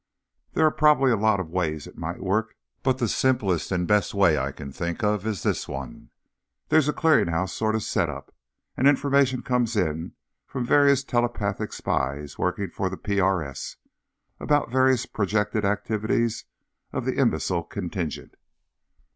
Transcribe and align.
__There 0.59 0.63
are 0.63 0.71
probably 0.71 1.11
a 1.11 1.15
lot 1.15 1.39
of 1.39 1.51
ways 1.51 1.85
it 1.85 1.95
might 1.95 2.21
work, 2.23 2.55
but 2.81 2.97
the 2.97 3.07
simplest 3.07 3.71
and 3.71 3.87
best 3.87 4.15
way 4.15 4.35
I 4.35 4.51
can 4.51 4.71
think 4.71 5.03
of 5.03 5.27
is 5.27 5.43
this 5.43 5.67
one: 5.67 6.09
there's 6.69 6.87
a 6.87 6.91
clearing 6.91 7.27
house 7.27 7.53
sort 7.53 7.75
of 7.75 7.83
set 7.83 8.09
up, 8.09 8.33
and 8.75 8.87
information 8.87 9.43
comes 9.43 9.75
in 9.77 10.13
from 10.47 10.65
various 10.65 11.03
telepathic 11.03 11.71
spies 11.71 12.39
working 12.39 12.71
for 12.71 12.89
the 12.89 12.97
PRS, 12.97 13.75
about 14.39 14.71
various 14.71 15.05
projected 15.05 15.65
activities 15.65 16.45
of 16.91 17.05
the 17.05 17.17
imbecile 17.19 17.63
contingent. 17.63 18.33